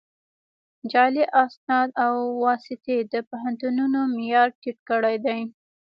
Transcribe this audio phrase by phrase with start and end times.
[0.91, 2.13] جعلي اسناد او
[2.43, 5.39] واسطې د پوهنتونونو معیار ټیټ کړی دی